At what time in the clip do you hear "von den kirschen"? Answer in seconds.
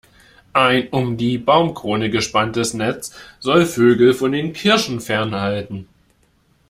4.15-4.99